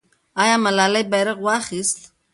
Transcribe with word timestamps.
آیا 0.41 0.55
ملالۍ 0.65 1.03
بیرغ 1.11 1.37
واخیست؟ 1.45 1.99